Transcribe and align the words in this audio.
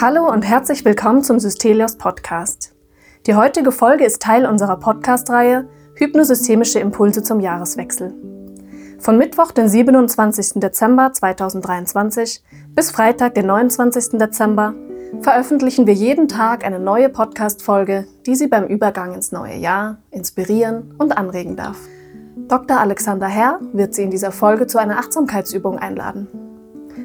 Hallo 0.00 0.28
und 0.28 0.42
herzlich 0.42 0.84
willkommen 0.84 1.22
zum 1.22 1.38
Systelios 1.38 1.96
Podcast. 1.96 2.74
Die 3.26 3.36
heutige 3.36 3.70
Folge 3.70 4.04
ist 4.04 4.20
Teil 4.20 4.46
unserer 4.46 4.76
Podcast-Reihe 4.76 5.68
Hypnosystemische 5.94 6.80
Impulse 6.80 7.22
zum 7.22 7.38
Jahreswechsel. 7.38 8.12
Von 8.98 9.16
Mittwoch, 9.16 9.52
den 9.52 9.68
27. 9.68 10.60
Dezember 10.60 11.12
2023 11.12 12.42
bis 12.74 12.90
Freitag, 12.90 13.34
den 13.34 13.46
29. 13.46 14.18
Dezember 14.18 14.74
veröffentlichen 15.20 15.86
wir 15.86 15.94
jeden 15.94 16.28
Tag 16.28 16.64
eine 16.64 16.80
neue 16.80 17.08
Podcast-Folge, 17.08 18.06
die 18.26 18.34
Sie 18.34 18.48
beim 18.48 18.66
Übergang 18.66 19.14
ins 19.14 19.32
neue 19.32 19.56
Jahr 19.56 19.98
inspirieren 20.10 20.94
und 20.98 21.16
anregen 21.16 21.56
darf. 21.56 21.76
Dr. 22.48 22.80
Alexander 22.80 23.26
Herr 23.26 23.60
wird 23.72 23.94
Sie 23.94 24.02
in 24.02 24.10
dieser 24.10 24.32
Folge 24.32 24.66
zu 24.66 24.78
einer 24.78 24.98
Achtsamkeitsübung 24.98 25.78
einladen. 25.78 26.28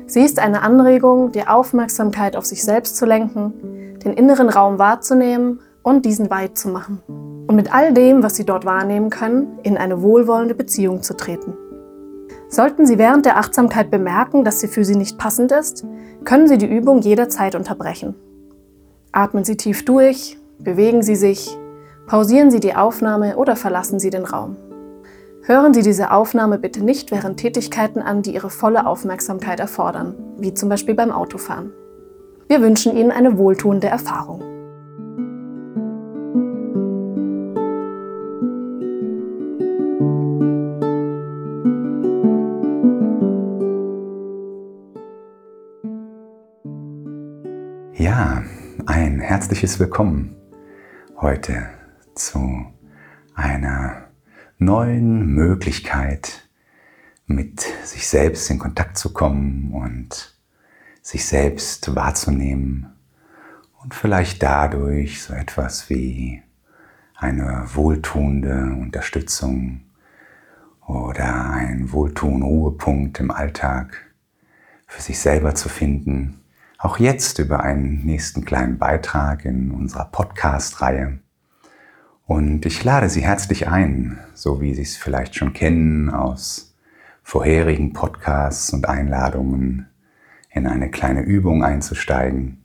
Sie 0.05 0.21
ist 0.21 0.39
eine 0.39 0.61
Anregung, 0.61 1.31
die 1.31 1.47
Aufmerksamkeit 1.47 2.35
auf 2.35 2.45
sich 2.45 2.63
selbst 2.63 2.97
zu 2.97 3.05
lenken, 3.05 3.99
den 4.03 4.13
inneren 4.13 4.49
Raum 4.49 4.79
wahrzunehmen 4.79 5.59
und 5.83 6.05
diesen 6.05 6.29
weit 6.29 6.57
zu 6.57 6.69
machen. 6.69 7.01
Und 7.47 7.55
mit 7.55 7.73
all 7.73 7.93
dem, 7.93 8.23
was 8.23 8.35
Sie 8.35 8.45
dort 8.45 8.65
wahrnehmen 8.65 9.09
können, 9.09 9.59
in 9.63 9.77
eine 9.77 10.01
wohlwollende 10.01 10.55
Beziehung 10.55 11.01
zu 11.01 11.15
treten. 11.15 11.53
Sollten 12.49 12.85
Sie 12.85 12.97
während 12.97 13.25
der 13.25 13.37
Achtsamkeit 13.37 13.91
bemerken, 13.91 14.45
dass 14.45 14.61
sie 14.61 14.69
für 14.69 14.85
Sie 14.85 14.95
nicht 14.95 15.17
passend 15.17 15.51
ist, 15.51 15.85
können 16.23 16.47
Sie 16.47 16.57
die 16.57 16.65
Übung 16.65 17.01
jederzeit 17.01 17.55
unterbrechen. 17.55 18.15
Atmen 19.11 19.43
Sie 19.43 19.57
tief 19.57 19.83
durch, 19.83 20.37
bewegen 20.57 21.01
Sie 21.01 21.15
sich, 21.15 21.57
pausieren 22.07 22.49
Sie 22.49 22.61
die 22.61 22.75
Aufnahme 22.75 23.35
oder 23.35 23.57
verlassen 23.57 23.99
Sie 23.99 24.09
den 24.09 24.23
Raum. 24.23 24.55
Hören 25.43 25.73
Sie 25.73 25.81
diese 25.81 26.11
Aufnahme 26.11 26.57
bitte 26.57 26.83
nicht 26.83 27.11
während 27.11 27.37
Tätigkeiten 27.37 28.01
an, 28.01 28.21
die 28.21 28.33
Ihre 28.33 28.49
volle 28.49 28.85
Aufmerksamkeit 28.85 29.59
erfordern, 29.59 30.15
wie 30.37 30.53
zum 30.53 30.69
Beispiel 30.69 30.95
beim 30.95 31.11
Autofahren. 31.11 31.73
Wir 32.47 32.61
wünschen 32.61 32.95
Ihnen 32.95 33.11
eine 33.11 33.37
wohltuende 33.37 33.87
Erfahrung. 33.87 34.56
Ein 48.87 49.19
herzliches 49.19 49.81
Willkommen 49.81 50.37
heute 51.19 51.67
zu 52.15 52.65
einer 53.35 54.07
neuen 54.57 55.27
Möglichkeit, 55.27 56.47
mit 57.25 57.59
sich 57.83 58.07
selbst 58.07 58.49
in 58.49 58.59
Kontakt 58.59 58.97
zu 58.97 59.11
kommen 59.11 59.73
und 59.73 60.39
sich 61.01 61.25
selbst 61.25 61.95
wahrzunehmen 61.95 62.95
und 63.83 63.93
vielleicht 63.93 64.41
dadurch 64.41 65.21
so 65.21 65.33
etwas 65.33 65.89
wie 65.89 66.41
eine 67.13 67.65
wohltuende 67.73 68.73
Unterstützung 68.81 69.81
oder 70.87 71.49
ein 71.49 71.91
wohltuender 71.91 72.47
Ruhepunkt 72.47 73.19
im 73.19 73.31
Alltag 73.31 74.13
für 74.87 75.01
sich 75.01 75.19
selber 75.19 75.55
zu 75.55 75.67
finden. 75.67 76.39
Auch 76.79 76.99
jetzt 76.99 77.39
über 77.39 77.61
einen 77.61 78.05
nächsten 78.05 78.45
kleinen 78.45 78.77
Beitrag 78.77 79.45
in 79.45 79.71
unserer 79.71 80.05
Podcast-Reihe. 80.05 81.17
Und 82.27 82.67
ich 82.67 82.83
lade 82.83 83.09
Sie 83.09 83.21
herzlich 83.21 83.67
ein, 83.67 84.19
so 84.35 84.61
wie 84.61 84.75
Sie 84.75 84.83
es 84.83 84.95
vielleicht 84.95 85.33
schon 85.33 85.53
kennen 85.53 86.11
aus 86.11 86.75
vorherigen 87.23 87.93
Podcasts 87.93 88.71
und 88.73 88.87
Einladungen, 88.87 89.87
in 90.51 90.67
eine 90.67 90.91
kleine 90.91 91.21
Übung 91.21 91.63
einzusteigen, 91.63 92.63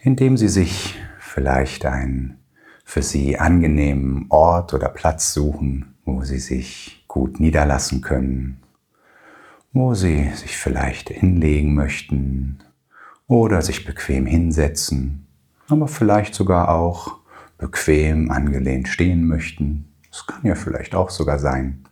indem 0.00 0.38
Sie 0.38 0.48
sich 0.48 0.98
vielleicht 1.18 1.84
einen 1.84 2.38
für 2.82 3.02
Sie 3.02 3.38
angenehmen 3.38 4.24
Ort 4.30 4.72
oder 4.72 4.88
Platz 4.88 5.34
suchen, 5.34 5.96
wo 6.06 6.22
Sie 6.22 6.38
sich 6.38 7.04
gut 7.08 7.40
niederlassen 7.40 8.00
können, 8.00 8.62
wo 9.74 9.92
Sie 9.92 10.30
sich 10.30 10.56
vielleicht 10.56 11.10
hinlegen 11.10 11.74
möchten 11.74 12.58
oder 13.26 13.62
sich 13.62 13.84
bequem 13.84 14.26
hinsetzen, 14.26 15.26
aber 15.68 15.88
vielleicht 15.88 16.34
sogar 16.34 16.68
auch 16.68 17.18
bequem 17.58 18.30
angelehnt 18.30 18.88
stehen 18.88 19.26
möchten. 19.26 19.92
Das 20.10 20.26
kann 20.26 20.44
ja 20.44 20.54
vielleicht 20.54 20.94
auch 20.94 21.10
sogar 21.10 21.38
sein. 21.38 21.84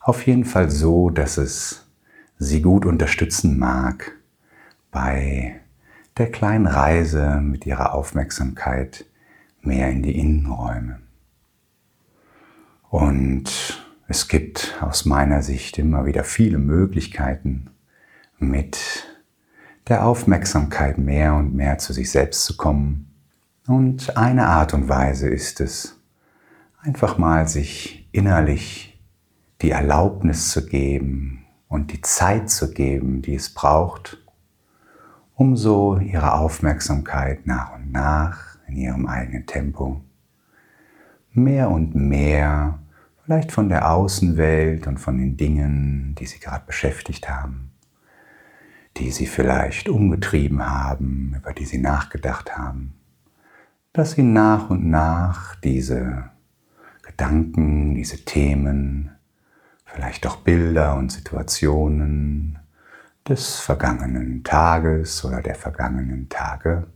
Auf 0.00 0.26
jeden 0.26 0.44
Fall 0.44 0.70
so, 0.70 1.10
dass 1.10 1.36
es 1.36 1.86
Sie 2.38 2.60
gut 2.60 2.86
unterstützen 2.86 3.58
mag 3.58 4.12
bei 4.90 5.60
der 6.16 6.30
kleinen 6.30 6.66
Reise 6.66 7.40
mit 7.40 7.66
Ihrer 7.66 7.94
Aufmerksamkeit 7.94 9.04
mehr 9.60 9.90
in 9.90 10.02
die 10.02 10.18
Innenräume. 10.18 11.00
Und 12.90 13.80
es 14.08 14.28
gibt 14.28 14.76
aus 14.80 15.04
meiner 15.04 15.42
Sicht 15.42 15.78
immer 15.78 16.04
wieder 16.04 16.24
viele 16.24 16.58
Möglichkeiten, 16.58 17.70
mit 18.38 19.06
der 19.88 20.06
Aufmerksamkeit 20.06 20.98
mehr 20.98 21.34
und 21.34 21.54
mehr 21.54 21.78
zu 21.78 21.92
sich 21.92 22.10
selbst 22.10 22.44
zu 22.44 22.56
kommen. 22.56 23.12
Und 23.66 24.16
eine 24.16 24.46
Art 24.46 24.74
und 24.74 24.88
Weise 24.88 25.28
ist 25.28 25.60
es, 25.60 25.98
einfach 26.80 27.18
mal 27.18 27.48
sich 27.48 28.08
innerlich 28.12 29.00
die 29.60 29.70
Erlaubnis 29.70 30.50
zu 30.50 30.66
geben 30.66 31.44
und 31.68 31.92
die 31.92 32.00
Zeit 32.00 32.50
zu 32.50 32.72
geben, 32.72 33.22
die 33.22 33.34
es 33.34 33.52
braucht, 33.52 34.18
um 35.34 35.56
so 35.56 35.98
ihre 35.98 36.34
Aufmerksamkeit 36.34 37.46
nach 37.46 37.74
und 37.74 37.92
nach 37.92 38.58
in 38.66 38.76
ihrem 38.76 39.06
eigenen 39.06 39.46
Tempo 39.46 40.02
mehr 41.32 41.70
und 41.70 41.94
mehr 41.94 42.78
vielleicht 43.24 43.52
von 43.52 43.68
der 43.68 43.90
Außenwelt 43.90 44.86
und 44.86 44.98
von 44.98 45.18
den 45.18 45.36
Dingen, 45.36 46.14
die 46.18 46.26
sie 46.26 46.38
gerade 46.38 46.64
beschäftigt 46.66 47.28
haben, 47.28 47.71
die 48.96 49.10
sie 49.10 49.26
vielleicht 49.26 49.88
umgetrieben 49.88 50.68
haben, 50.68 51.34
über 51.36 51.52
die 51.52 51.64
sie 51.64 51.78
nachgedacht 51.78 52.56
haben, 52.56 52.94
dass 53.92 54.12
sie 54.12 54.22
nach 54.22 54.70
und 54.70 54.88
nach 54.88 55.54
diese 55.56 56.30
Gedanken, 57.02 57.94
diese 57.94 58.24
Themen, 58.24 59.10
vielleicht 59.84 60.26
auch 60.26 60.36
Bilder 60.36 60.96
und 60.96 61.12
Situationen 61.12 62.58
des 63.28 63.60
vergangenen 63.60 64.42
Tages 64.44 65.24
oder 65.24 65.42
der 65.42 65.54
vergangenen 65.54 66.28
Tage 66.28 66.86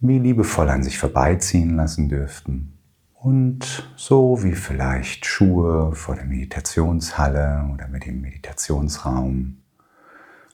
wie 0.00 0.18
liebevoll 0.18 0.68
an 0.70 0.82
sich 0.82 0.98
vorbeiziehen 0.98 1.76
lassen 1.76 2.08
dürften. 2.08 2.72
Und 3.14 3.90
so 3.96 4.42
wie 4.42 4.54
vielleicht 4.54 5.26
Schuhe 5.26 5.94
vor 5.94 6.14
der 6.14 6.24
Meditationshalle 6.24 7.68
oder 7.72 7.86
mit 7.86 8.06
dem 8.06 8.22
Meditationsraum 8.22 9.58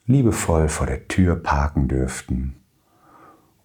liebevoll 0.07 0.69
vor 0.69 0.87
der 0.87 1.09
Tür 1.09 1.37
parken 1.37 1.89
dürften 1.89 2.57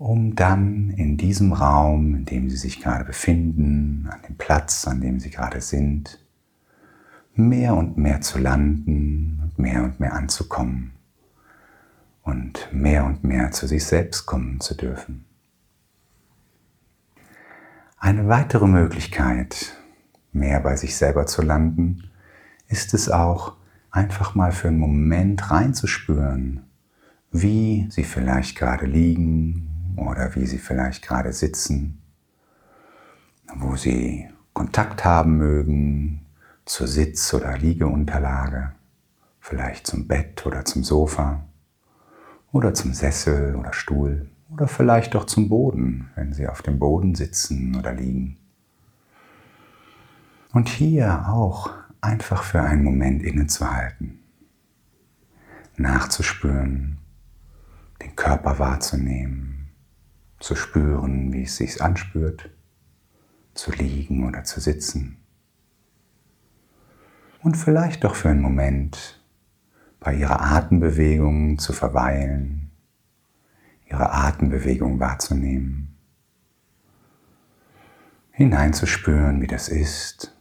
um 0.01 0.33
dann 0.33 0.89
in 0.89 1.15
diesem 1.15 1.53
Raum, 1.53 2.15
in 2.15 2.25
dem 2.25 2.49
Sie 2.49 2.57
sich 2.57 2.81
gerade 2.81 3.05
befinden, 3.05 4.09
an 4.11 4.19
dem 4.27 4.35
Platz, 4.35 4.87
an 4.87 4.99
dem 4.99 5.19
Sie 5.19 5.29
gerade 5.29 5.61
sind, 5.61 6.17
mehr 7.35 7.75
und 7.75 7.97
mehr 7.97 8.19
zu 8.19 8.39
landen 8.39 9.39
und 9.43 9.59
mehr 9.59 9.83
und 9.83 9.99
mehr 9.99 10.13
anzukommen 10.13 10.93
und 12.23 12.67
mehr 12.73 13.05
und 13.05 13.23
mehr 13.23 13.51
zu 13.51 13.67
sich 13.67 13.85
selbst 13.85 14.25
kommen 14.25 14.59
zu 14.59 14.73
dürfen. 14.73 15.25
Eine 17.99 18.27
weitere 18.27 18.65
Möglichkeit, 18.65 19.77
mehr 20.31 20.61
bei 20.61 20.77
sich 20.77 20.97
selber 20.97 21.27
zu 21.27 21.43
landen, 21.43 22.09
ist 22.67 22.95
es 22.95 23.07
auch, 23.07 23.53
einfach 23.91 24.35
mal 24.35 24.51
für 24.51 24.69
einen 24.69 24.79
Moment 24.79 25.51
reinzuspüren, 25.51 26.63
wie 27.31 27.87
Sie 27.89 28.03
vielleicht 28.03 28.57
gerade 28.57 28.85
liegen, 28.85 29.71
oder 29.97 30.35
wie 30.35 30.45
Sie 30.45 30.57
vielleicht 30.57 31.03
gerade 31.03 31.33
sitzen, 31.33 32.01
wo 33.55 33.75
Sie 33.75 34.29
Kontakt 34.53 35.05
haben 35.05 35.37
mögen 35.37 36.25
zur 36.65 36.87
Sitz- 36.87 37.33
oder 37.33 37.57
Liegeunterlage, 37.57 38.73
vielleicht 39.39 39.87
zum 39.87 40.07
Bett 40.07 40.45
oder 40.45 40.65
zum 40.65 40.83
Sofa 40.83 41.43
oder 42.51 42.73
zum 42.73 42.93
Sessel 42.93 43.55
oder 43.55 43.73
Stuhl 43.73 44.29
oder 44.49 44.67
vielleicht 44.67 45.15
auch 45.15 45.25
zum 45.25 45.49
Boden, 45.49 46.09
wenn 46.15 46.33
Sie 46.33 46.47
auf 46.47 46.61
dem 46.61 46.79
Boden 46.79 47.15
sitzen 47.15 47.75
oder 47.75 47.93
liegen. 47.93 48.37
Und 50.53 50.67
hier 50.67 51.29
auch 51.29 51.71
einfach 52.01 52.43
für 52.43 52.61
einen 52.61 52.83
Moment 52.83 53.21
innezuhalten, 53.21 54.19
nachzuspüren, 55.77 56.97
den 58.01 58.15
Körper 58.15 58.57
wahrzunehmen, 58.57 59.69
zu 60.39 60.55
spüren, 60.55 61.31
wie 61.31 61.43
es 61.43 61.57
sich 61.57 61.81
anspürt, 61.81 62.49
zu 63.53 63.71
liegen 63.71 64.27
oder 64.27 64.43
zu 64.43 64.59
sitzen. 64.59 65.17
Und 67.43 67.55
vielleicht 67.55 68.03
doch 68.03 68.15
für 68.15 68.29
einen 68.29 68.41
Moment 68.41 69.23
bei 69.99 70.15
ihrer 70.15 70.41
Atembewegung 70.41 71.59
zu 71.59 71.73
verweilen, 71.73 72.71
ihre 73.85 74.11
Atembewegung 74.11 74.99
wahrzunehmen, 74.99 75.97
hineinzuspüren, 78.31 79.41
wie 79.41 79.47
das 79.47 79.69
ist, 79.69 80.35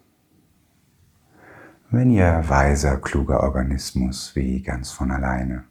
wenn 1.91 2.11
ihr 2.11 2.49
weiser, 2.49 2.99
kluger 2.99 3.41
Organismus 3.41 4.37
wie 4.37 4.63
ganz 4.63 4.93
von 4.93 5.11
alleine 5.11 5.65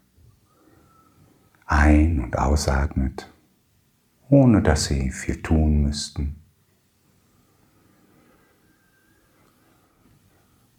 ein- 1.65 2.19
und 2.19 2.37
ausatmet, 2.37 3.31
ohne 4.29 4.61
dass 4.61 4.85
sie 4.85 5.11
viel 5.11 5.41
tun 5.41 5.83
müssten. 5.83 6.35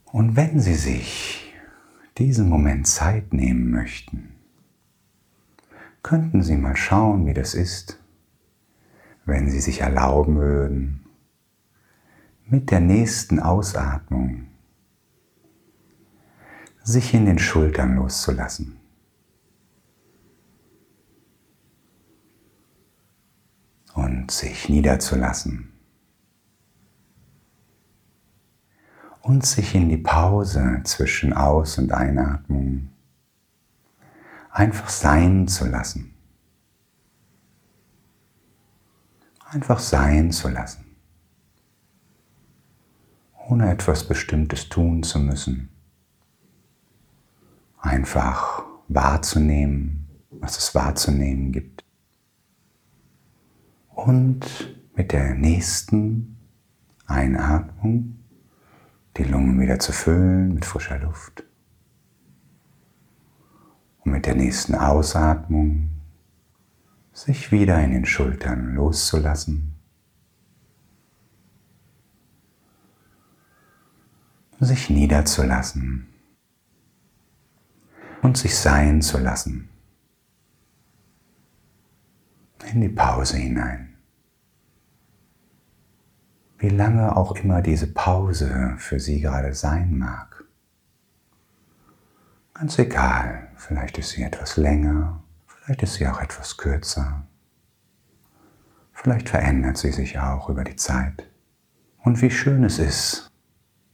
Und 0.04 0.36
wenn 0.36 0.60
sie 0.60 0.74
sich 0.74 1.54
diesen 2.18 2.48
Moment 2.48 2.86
Zeit 2.86 3.32
nehmen 3.32 3.70
möchten, 3.70 4.34
könnten 6.02 6.42
Sie 6.42 6.56
mal 6.56 6.76
schauen, 6.76 7.26
wie 7.26 7.34
das 7.34 7.54
ist, 7.54 8.02
wenn 9.24 9.50
Sie 9.50 9.60
sich 9.60 9.82
erlauben 9.82 10.36
würden, 10.36 11.06
mit 12.46 12.70
der 12.70 12.80
nächsten 12.80 13.38
Ausatmung 13.38 14.46
sich 16.82 17.14
in 17.14 17.26
den 17.26 17.38
Schultern 17.38 17.96
loszulassen. 17.96 18.78
Und 23.94 24.30
sich 24.30 24.68
niederzulassen. 24.68 25.72
Und 29.20 29.44
sich 29.44 29.74
in 29.74 29.88
die 29.88 29.98
Pause 29.98 30.80
zwischen 30.84 31.32
Aus- 31.32 31.76
und 31.78 31.92
Einatmung 31.92 32.88
einfach 34.50 34.88
sein 34.88 35.46
zu 35.46 35.66
lassen. 35.66 36.14
Einfach 39.44 39.80
sein 39.80 40.30
zu 40.30 40.48
lassen. 40.48 40.96
Ohne 43.48 43.70
etwas 43.70 44.06
Bestimmtes 44.06 44.68
tun 44.68 45.02
zu 45.02 45.18
müssen 45.18 45.68
einfach 47.80 48.64
wahrzunehmen, 48.88 50.08
was 50.30 50.58
es 50.58 50.74
wahrzunehmen 50.74 51.52
gibt. 51.52 51.84
Und 53.88 54.44
mit 54.94 55.12
der 55.12 55.34
nächsten 55.34 56.36
Einatmung 57.06 58.16
die 59.16 59.24
Lungen 59.24 59.60
wieder 59.60 59.78
zu 59.78 59.92
füllen 59.92 60.54
mit 60.54 60.64
frischer 60.64 60.98
Luft. 60.98 61.44
Und 64.00 64.12
mit 64.12 64.26
der 64.26 64.34
nächsten 64.34 64.74
Ausatmung 64.74 65.90
sich 67.12 67.52
wieder 67.52 67.82
in 67.82 67.90
den 67.90 68.06
Schultern 68.06 68.74
loszulassen. 68.74 69.74
Sich 74.58 74.90
niederzulassen 74.90 76.09
und 78.22 78.36
sich 78.36 78.56
sein 78.56 79.02
zu 79.02 79.18
lassen. 79.18 79.68
In 82.72 82.80
die 82.80 82.88
Pause 82.88 83.36
hinein. 83.38 83.94
Wie 86.58 86.68
lange 86.68 87.16
auch 87.16 87.34
immer 87.36 87.62
diese 87.62 87.86
Pause 87.86 88.74
für 88.76 89.00
Sie 89.00 89.20
gerade 89.20 89.54
sein 89.54 89.96
mag. 89.96 90.44
Ganz 92.52 92.78
egal, 92.78 93.48
vielleicht 93.56 93.96
ist 93.96 94.10
sie 94.10 94.22
etwas 94.22 94.58
länger, 94.58 95.22
vielleicht 95.46 95.82
ist 95.82 95.94
sie 95.94 96.06
auch 96.06 96.20
etwas 96.20 96.58
kürzer. 96.58 97.26
Vielleicht 98.92 99.30
verändert 99.30 99.78
sie 99.78 99.92
sich 99.92 100.18
auch 100.18 100.50
über 100.50 100.62
die 100.62 100.76
Zeit. 100.76 101.26
Und 102.02 102.20
wie 102.20 102.30
schön 102.30 102.64
es 102.64 102.78
ist, 102.78 103.30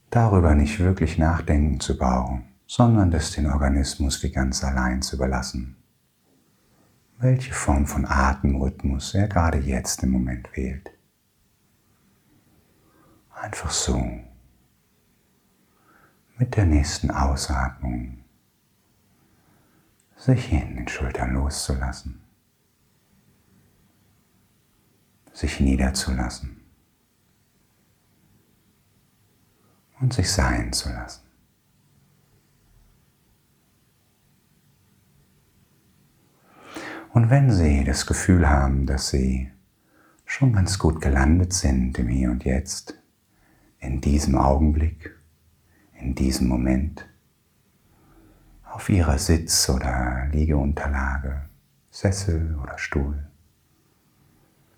darüber 0.09 0.53
nicht 0.53 0.79
wirklich 0.81 1.17
nachdenken 1.17 1.79
zu 1.79 1.97
brauchen 1.97 2.43
sondern 2.67 3.09
das 3.11 3.31
den 3.31 3.47
Organismus 3.47 4.21
wie 4.21 4.31
ganz 4.31 4.63
allein 4.63 5.01
zu 5.01 5.15
überlassen. 5.15 5.77
Welche 7.17 7.53
Form 7.53 7.87
von 7.87 8.05
Atemrhythmus 8.05 9.15
er 9.15 9.27
gerade 9.27 9.57
jetzt 9.57 10.03
im 10.03 10.11
Moment 10.11 10.55
wählt. 10.55 10.91
Einfach 13.33 13.71
so. 13.71 14.19
Mit 16.37 16.55
der 16.55 16.65
nächsten 16.65 17.09
Ausatmung 17.09 18.23
sich 20.17 20.51
in 20.51 20.75
den 20.75 20.87
Schultern 20.87 21.33
loszulassen, 21.33 22.21
sich 25.31 25.59
niederzulassen 25.59 26.61
und 29.99 30.13
sich 30.13 30.31
sein 30.31 30.73
zu 30.73 30.89
lassen. 30.89 31.26
Und 37.17 37.31
wenn 37.31 37.49
Sie 37.49 37.83
das 37.83 38.05
Gefühl 38.05 38.47
haben, 38.47 38.85
dass 38.85 39.09
Sie 39.09 39.49
schon 40.23 40.53
ganz 40.53 40.77
gut 40.77 41.01
gelandet 41.01 41.51
sind 41.51 41.97
im 41.97 42.09
Hier 42.09 42.29
und 42.29 42.43
Jetzt, 42.43 43.01
in 43.79 44.01
diesem 44.01 44.35
Augenblick, 44.35 45.17
in 45.99 46.13
diesem 46.13 46.47
Moment, 46.47 47.09
auf 48.71 48.87
Ihrer 48.89 49.17
Sitz- 49.17 49.67
oder 49.67 50.27
Liegeunterlage, 50.31 51.49
Sessel 51.89 52.55
oder 52.61 52.77
Stuhl, 52.77 53.27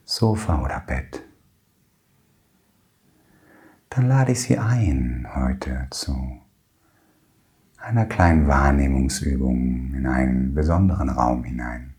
Sofa 0.05 0.63
oder 0.63 0.79
Bett, 0.79 1.21
dann 3.89 4.07
lade 4.07 4.31
ich 4.31 4.39
Sie 4.43 4.57
ein 4.57 5.27
heute 5.35 5.87
zu 5.91 6.39
einer 7.79 8.05
kleinen 8.05 8.47
Wahrnehmungsübung 8.47 9.93
in 9.93 10.07
einen 10.07 10.53
besonderen 10.53 11.09
Raum 11.09 11.43
hinein. 11.43 11.95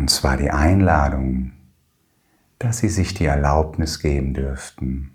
Und 0.00 0.08
zwar 0.08 0.38
die 0.38 0.50
Einladung, 0.50 1.52
dass 2.58 2.78
Sie 2.78 2.88
sich 2.88 3.12
die 3.12 3.26
Erlaubnis 3.26 4.00
geben 4.00 4.32
dürften, 4.32 5.14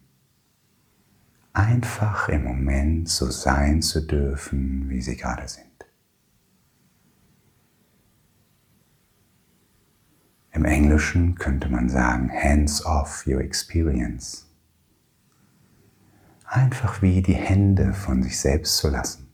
einfach 1.53 2.29
im 2.29 2.43
Moment 2.43 3.09
so 3.09 3.31
sein 3.31 3.81
zu 3.81 4.05
dürfen, 4.05 4.87
wie 4.87 5.01
Sie 5.01 5.17
gerade 5.17 5.47
sind. 5.47 5.65
Im 10.51 10.65
Englischen 10.65 11.33
könnte 11.33 11.67
man 11.67 11.89
sagen, 11.89 12.29
hands 12.31 12.85
off 12.85 13.25
your 13.25 13.41
experience. 13.41 14.45
Einfach 16.45 17.01
wie 17.01 17.23
die 17.23 17.33
Hände 17.33 17.91
von 17.91 18.21
sich 18.21 18.39
selbst 18.39 18.77
zu 18.77 18.89
lassen. 18.89 19.24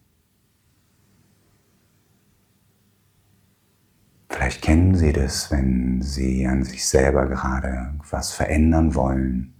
Vielleicht 4.31 4.61
kennen 4.61 4.95
Sie 4.95 5.11
das, 5.11 5.51
wenn 5.51 6.01
Sie 6.01 6.47
an 6.47 6.63
sich 6.63 6.87
selber 6.87 7.27
gerade 7.27 7.93
was 8.09 8.31
verändern 8.31 8.95
wollen 8.95 9.53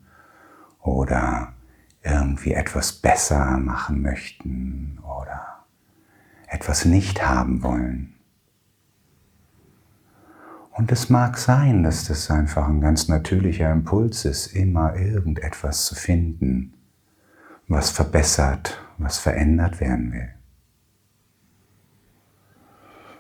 oder 0.80 1.54
irgendwie 2.04 2.54
etwas 2.54 2.94
besser 2.94 3.58
machen 3.58 4.02
möchten 4.02 4.98
oder 5.04 5.66
etwas 6.48 6.86
nicht 6.86 7.28
haben 7.28 7.62
wollen. 7.62 8.16
Und 10.72 10.92
es 10.92 11.10
mag 11.10 11.38
sein, 11.38 11.84
dass 11.84 12.08
das 12.08 12.32
einfach 12.32 12.68
ein 12.68 12.80
ganz 12.80 13.10
natürlicher 13.10 13.72
Impuls 13.72 14.24
ist, 14.24 14.48
immer 14.48 14.96
irgendetwas 14.96 15.86
zu 15.86 15.96
finden, 15.96 16.74
was 17.68 17.90
verbessert, 17.92 18.82
was 18.98 19.20
verändert 19.20 19.82
werden 19.82 20.14
will. 20.14 20.30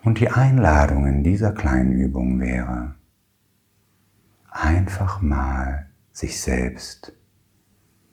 Und 0.03 0.19
die 0.19 0.29
Einladung 0.29 1.05
in 1.05 1.23
dieser 1.23 1.51
kleinen 1.51 1.91
Übung 1.91 2.39
wäre, 2.39 2.95
einfach 4.49 5.21
mal 5.21 5.91
sich 6.11 6.41
selbst 6.41 7.13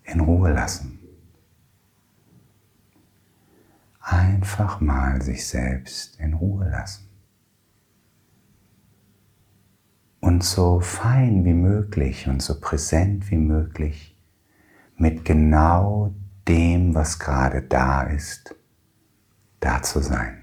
in 0.05 0.21
Ruhe 0.21 0.53
lassen. 0.53 0.99
Einfach 4.01 4.81
mal 4.81 5.23
sich 5.23 5.47
selbst 5.47 6.19
in 6.21 6.35
Ruhe 6.35 6.69
lassen. 6.69 7.09
Und 10.21 10.45
so 10.45 10.81
fein 10.81 11.45
wie 11.45 11.55
möglich 11.55 12.29
und 12.29 12.43
so 12.43 12.61
präsent 12.61 13.31
wie 13.31 13.39
möglich 13.39 14.19
mit 14.97 15.25
genau 15.25 16.15
dem, 16.47 16.95
was 16.95 17.19
gerade 17.19 17.63
da 17.63 18.03
ist, 18.03 18.55
da 19.61 19.83
zu 19.83 20.01
sein 20.01 20.38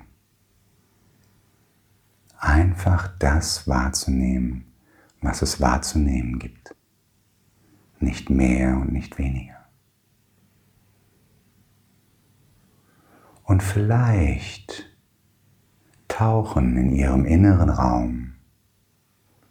einfach 2.45 3.07
das 3.17 3.67
wahrzunehmen, 3.67 4.71
was 5.21 5.41
es 5.41 5.59
wahrzunehmen 5.59 6.39
gibt. 6.39 6.75
nicht 7.99 8.29
mehr 8.29 8.77
und 8.77 8.91
nicht 8.91 9.17
weniger. 9.17 9.65
Und 13.43 13.63
vielleicht 13.63 14.95
tauchen 16.07 16.77
in 16.77 16.91
ihrem 16.91 17.25
inneren 17.25 17.69
Raum 17.69 18.35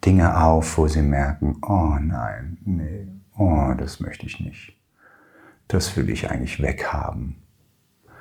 Dinge 0.04 0.40
auf, 0.40 0.78
wo 0.78 0.86
sie 0.86 1.02
merken, 1.02 1.56
oh 1.62 1.96
nein, 2.00 2.58
nee, 2.64 3.08
oh, 3.36 3.72
das 3.76 3.98
möchte 3.98 4.26
ich 4.26 4.38
nicht. 4.38 4.78
Das 5.66 5.96
will 5.96 6.10
ich 6.10 6.30
eigentlich 6.30 6.62
weghaben. 6.62 7.42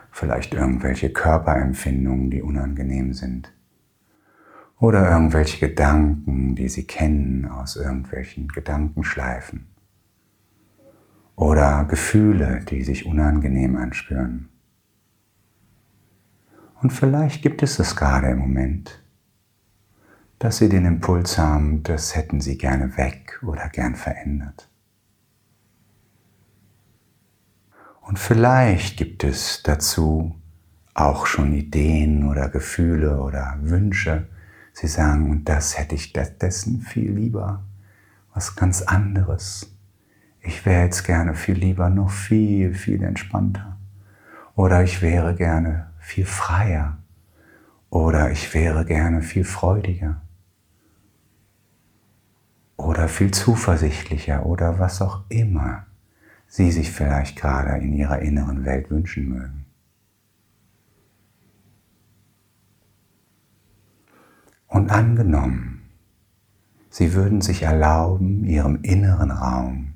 Vielleicht 0.10 0.54
irgendwelche 0.54 1.12
Körperempfindungen, 1.12 2.32
die 2.32 2.42
unangenehm 2.42 3.14
sind. 3.14 3.54
Oder 4.84 5.10
irgendwelche 5.10 5.70
Gedanken, 5.70 6.56
die 6.56 6.68
sie 6.68 6.86
kennen 6.86 7.46
aus 7.46 7.78
irgendwelchen 7.78 8.50
Gedankenschleifen. 8.50 9.68
Oder 11.38 11.86
Gefühle, 11.86 12.66
die 12.70 12.84
sich 12.84 13.06
unangenehm 13.06 13.78
anspüren. 13.78 14.50
Und 16.82 16.92
vielleicht 16.92 17.42
gibt 17.42 17.64
es 17.64 17.80
es 17.80 17.96
gerade 17.96 18.28
im 18.28 18.40
Moment, 18.40 19.02
dass 20.38 20.58
Sie 20.58 20.68
den 20.68 20.84
Impuls 20.84 21.38
haben, 21.38 21.84
das 21.84 22.18
hätten 22.18 22.42
Sie 22.42 22.58
gerne 22.58 22.98
weg 22.98 23.40
oder 23.42 23.70
gern 23.70 23.96
verändert. 23.96 24.70
Und 28.02 28.20
vielleicht 28.20 28.98
gibt 28.98 29.24
es 29.24 29.64
dazu 29.64 30.36
auch 30.94 31.26
schon 31.26 31.54
Ideen 31.54 32.28
oder 32.28 32.50
Gefühle 32.50 33.22
oder 33.22 33.58
Wünsche. 33.62 34.28
Sie 34.74 34.88
sagen, 34.88 35.30
und 35.30 35.48
das 35.48 35.78
hätte 35.78 35.96
ich 35.96 36.12
dessen 36.14 36.82
viel 36.82 37.12
lieber, 37.12 37.64
was 38.34 38.56
ganz 38.56 38.82
anderes. 38.82 39.74
Ich 40.42 40.66
wäre 40.66 40.84
jetzt 40.84 41.04
gerne 41.06 41.36
viel 41.36 41.56
lieber 41.56 41.90
noch 41.90 42.10
viel, 42.10 42.74
viel 42.74 43.02
entspannter. 43.04 43.78
Oder 44.56 44.84
ich 44.84 45.02
wäre 45.02 45.36
gerne 45.36 45.92
viel 46.00 46.26
freier 46.26 46.98
oder 47.90 48.32
ich 48.32 48.54
wäre 48.54 48.86
gerne 48.86 49.22
viel 49.22 49.46
freudiger 49.46 50.22
oder 52.76 53.08
viel 53.08 53.32
zuversichtlicher 53.32 54.46
oder 54.46 54.80
was 54.80 55.02
auch 55.02 55.24
immer 55.30 55.86
Sie 56.56 56.72
sich 56.72 56.92
vielleicht 56.92 57.36
gerade 57.36 57.84
in 57.84 57.94
Ihrer 57.94 58.20
inneren 58.20 58.64
Welt 58.64 58.92
wünschen 58.92 59.28
mögen. 59.28 59.63
Und 64.74 64.90
angenommen, 64.90 65.84
Sie 66.90 67.14
würden 67.14 67.42
sich 67.42 67.62
erlauben, 67.62 68.44
Ihrem 68.44 68.80
inneren 68.82 69.30
Raum 69.30 69.94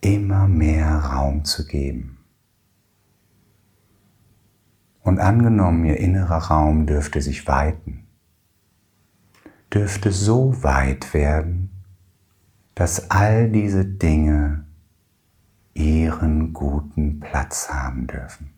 immer 0.00 0.48
mehr 0.48 0.96
Raum 0.96 1.44
zu 1.44 1.66
geben. 1.66 2.24
Und 5.02 5.18
angenommen, 5.18 5.84
ihr 5.84 5.98
innerer 5.98 6.38
Raum 6.38 6.86
dürfte 6.86 7.20
sich 7.20 7.46
weiten, 7.46 8.06
dürfte 9.72 10.10
so 10.10 10.62
weit 10.62 11.12
werden, 11.12 11.70
dass 12.74 13.10
all 13.10 13.50
diese 13.50 13.84
Dinge 13.84 14.66
ihren 15.74 16.54
guten 16.54 17.20
Platz 17.20 17.68
haben 17.68 18.06
dürfen. 18.06 18.57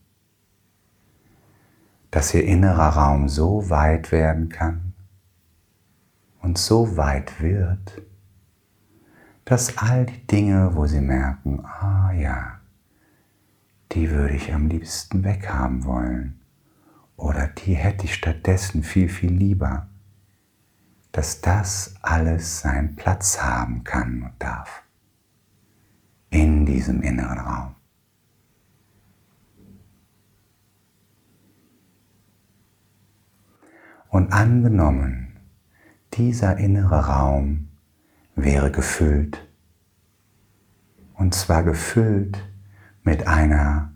Dass 2.11 2.35
ihr 2.35 2.45
innerer 2.45 2.89
Raum 2.89 3.29
so 3.29 3.71
weit 3.71 4.11
werden 4.11 4.49
kann 4.49 4.95
und 6.43 6.59
so 6.59 6.97
weit 6.97 7.41
wird, 7.41 8.03
dass 9.45 9.79
all 9.79 10.07
die 10.07 10.27
Dinge, 10.27 10.75
wo 10.75 10.87
sie 10.87 11.01
merken, 11.01 11.65
ah 11.65 12.13
ja, 12.13 12.61
die 13.93 14.11
würde 14.11 14.35
ich 14.35 14.53
am 14.53 14.69
liebsten 14.69 15.25
weghaben 15.25 15.85
wollen, 15.85 16.41
oder 17.17 17.49
die 17.49 17.75
hätte 17.75 18.05
ich 18.05 18.15
stattdessen 18.15 18.83
viel, 18.83 19.09
viel 19.09 19.33
lieber, 19.33 19.89
dass 21.13 21.41
das 21.41 21.95
alles 22.01 22.61
seinen 22.61 22.97
Platz 22.97 23.43
haben 23.43 23.85
kann 23.85 24.23
und 24.23 24.33
darf 24.39 24.83
in 26.31 26.65
diesem 26.65 27.03
inneren 27.03 27.39
Raum. 27.39 27.75
Und 34.11 34.33
angenommen, 34.33 35.39
dieser 36.15 36.57
innere 36.57 37.07
Raum 37.07 37.69
wäre 38.35 38.73
gefüllt, 38.73 39.49
und 41.15 41.33
zwar 41.33 41.63
gefüllt 41.63 42.45
mit 43.05 43.29
einer 43.29 43.93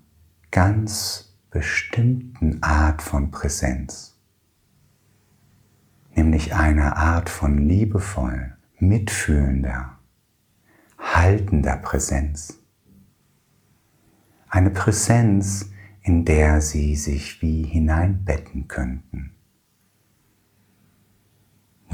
ganz 0.53 1.37
bestimmten 1.51 2.63
Art 2.63 3.03
von 3.03 3.33
Präsenz, 3.33 4.17
nämlich 6.15 6.55
einer 6.55 6.97
Art 6.97 7.29
von 7.29 7.59
liebevoll, 7.59 8.57
mitfühlender, 8.79 9.99
haltender 10.97 11.77
Präsenz. 11.79 12.61
Eine 14.49 14.71
Präsenz, 14.71 15.73
in 16.03 16.25
der 16.25 16.61
sie 16.61 16.95
sich 16.95 17.43
wie 17.43 17.65
hineinbetten 17.65 18.69
könnten, 18.69 19.34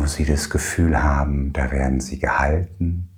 wo 0.01 0.07
sie 0.07 0.25
das 0.25 0.49
Gefühl 0.49 1.03
haben, 1.03 1.53
da 1.53 1.71
werden 1.71 2.01
sie 2.01 2.19
gehalten 2.19 3.11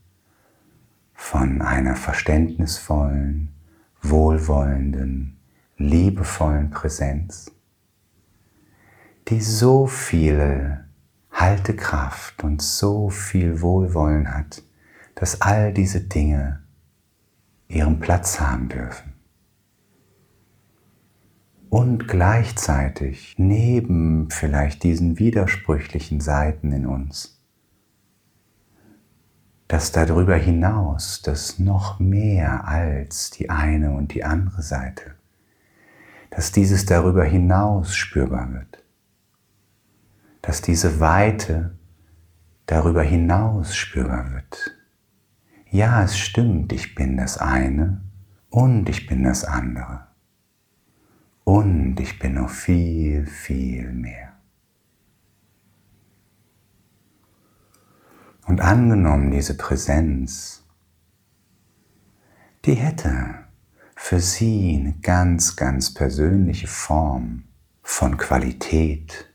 von 1.15 1.63
einer 1.63 1.95
verständnisvollen, 1.95 3.55
wohlwollenden, 4.03 5.39
liebevollen 5.77 6.71
Präsenz, 6.71 7.53
die 9.29 9.41
so 9.41 9.87
viel 9.87 10.85
Haltekraft 11.31 12.43
und 12.43 12.61
so 12.61 13.11
viel 13.11 13.61
Wohlwollen 13.61 14.35
hat, 14.35 14.65
dass 15.15 15.41
all 15.41 15.73
diese 15.73 16.01
Dinge 16.01 16.65
ihren 17.69 18.01
Platz 18.01 18.41
haben 18.41 18.69
dürfen. 18.69 19.12
Und 21.73 22.07
gleichzeitig 22.07 23.37
neben 23.39 24.29
vielleicht 24.29 24.83
diesen 24.83 25.19
widersprüchlichen 25.19 26.21
Seiten 26.21 26.71
in 26.71 26.85
uns, 26.85 27.43
dass 29.69 29.91
darüber 29.91 30.37
hinaus 30.37 31.23
das 31.23 31.59
noch 31.59 31.99
mehr 31.99 32.69
als 32.69 33.31
die 33.31 33.49
eine 33.49 33.93
und 33.93 34.13
die 34.13 34.23
andere 34.23 34.61
Seite 34.61 35.15
dass 36.35 36.51
dieses 36.51 36.87
darüber 36.87 37.25
hinaus 37.25 37.95
spürbar 37.95 38.51
wird, 38.55 38.83
dass 40.41 40.63
diese 40.63 40.99
Weite 40.99 41.77
darüber 42.65 43.03
hinaus 43.03 43.77
spürbar 43.77 44.33
wird. 44.33 44.75
Ja, 45.71 46.03
es 46.03 46.19
stimmt, 46.19 46.73
ich 46.73 46.95
bin 46.95 47.19
das 47.19 47.37
eine 47.37 48.01
und 48.49 48.89
ich 48.89 49.07
bin 49.07 49.25
das 49.25 49.45
andere. 49.45 50.07
Und 51.45 51.99
ich 51.99 52.19
bin 52.19 52.35
noch 52.35 52.51
viel, 52.51 53.27
viel 53.27 53.93
mehr. 53.93 54.33
Und 58.47 58.61
angenommen, 58.61 59.31
diese 59.31 59.57
Präsenz, 59.57 60.65
die 62.65 62.75
hätte 62.75 63.47
für 63.97 64.21
sie 64.21 64.79
eine 64.81 64.95
ganz, 65.01 65.57
ganz 65.57 65.95
persönliche 65.95 66.67
Form 66.67 67.45
von 67.83 68.17
Qualität, 68.17 69.33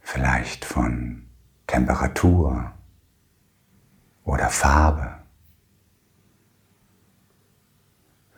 vielleicht 0.00 0.64
von 0.64 1.26
Temperatur 1.66 2.72
oder 4.24 4.48
Farbe. 4.48 5.15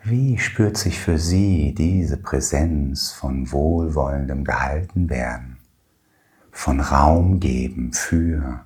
Wie 0.09 0.39
spürt 0.39 0.77
sich 0.77 0.99
für 0.99 1.19
Sie 1.19 1.75
diese 1.75 2.17
Präsenz 2.17 3.13
von 3.13 3.51
wohlwollendem 3.53 4.45
Gehaltenwerden, 4.45 5.59
von 6.51 6.81
Raum 6.81 7.41
geben 7.41 7.93
für 7.93 8.65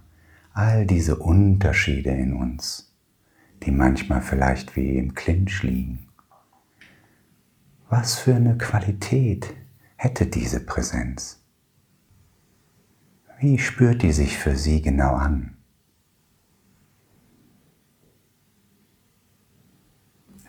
all 0.52 0.87
diese 0.87 1.16
Unterschiede 1.16 2.11
in 2.11 2.34
uns? 2.34 2.92
die 3.64 3.70
manchmal 3.70 4.22
vielleicht 4.22 4.76
wie 4.76 4.99
im 4.99 5.14
Clinch 5.14 5.62
liegen. 5.62 6.08
Was 7.88 8.18
für 8.18 8.34
eine 8.34 8.56
Qualität 8.56 9.54
hätte 9.96 10.26
diese 10.26 10.61
Präsenz? 10.61 11.40
Wie 13.38 13.58
spürt 13.58 14.02
die 14.02 14.12
sich 14.12 14.38
für 14.38 14.56
Sie 14.56 14.82
genau 14.82 15.14
an? 15.14 15.56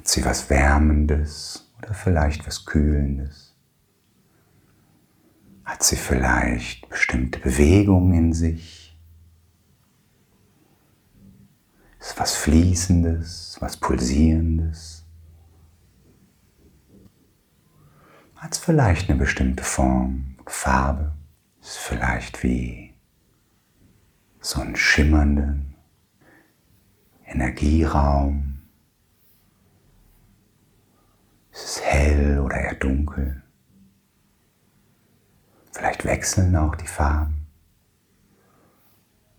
Hat 0.03 0.09
sie 0.09 0.25
was 0.25 0.49
Wärmendes 0.49 1.71
oder 1.77 1.93
vielleicht 1.93 2.45
was 2.45 2.65
Kühlendes? 2.65 3.55
Hat 5.63 5.81
sie 5.81 5.95
vielleicht 5.95 6.89
bestimmte 6.89 7.39
Bewegungen 7.39 8.13
in 8.13 8.33
sich? 8.33 8.83
ist 12.01 12.19
was 12.19 12.35
Fließendes, 12.35 13.55
was 13.61 13.77
Pulsierendes. 13.77 15.05
Hat 18.35 18.57
vielleicht 18.57 19.09
eine 19.09 19.17
bestimmte 19.17 19.63
Form, 19.63 20.35
Farbe. 20.45 21.13
Ist 21.61 21.77
vielleicht 21.77 22.43
wie 22.43 22.93
so 24.41 24.59
ein 24.59 24.75
schimmernden 24.75 25.75
Energieraum. 27.25 28.52
Ist 31.53 31.65
es 31.65 31.81
hell 31.83 32.39
oder 32.39 32.55
eher 32.57 32.73
dunkel? 32.73 33.43
Vielleicht 35.71 36.03
wechseln 36.03 36.55
auch 36.55 36.75
die 36.75 36.87
Farben. 36.87 37.45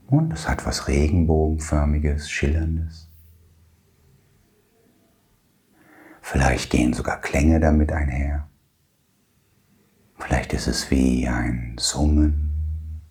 Und 0.07 0.33
es 0.33 0.49
hat 0.49 0.65
was 0.65 0.87
Regenbogenförmiges, 0.87 2.31
Schillerndes. 2.31 3.11
Vielleicht 6.21 6.71
gehen 6.71 6.93
sogar 6.93 7.21
Klänge 7.21 7.59
damit 7.59 7.91
einher. 7.91 8.49
Vielleicht 10.17 10.53
ist 10.53 10.69
es 10.69 10.91
wie 10.93 11.27
ein 11.29 11.77
Summen 11.79 13.03